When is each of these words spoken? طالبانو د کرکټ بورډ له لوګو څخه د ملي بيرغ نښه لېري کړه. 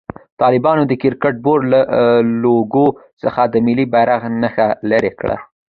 طالبانو 0.41 0.83
د 0.87 0.93
کرکټ 1.01 1.35
بورډ 1.45 1.63
له 1.73 1.79
لوګو 2.43 2.87
څخه 3.21 3.41
د 3.53 3.55
ملي 3.65 3.85
بيرغ 3.93 4.21
نښه 4.41 4.67
لېري 4.89 5.11
کړه. 5.19 5.35